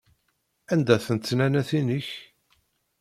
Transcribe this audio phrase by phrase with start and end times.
[0.73, 2.09] Anda-tent tnannatin-ik?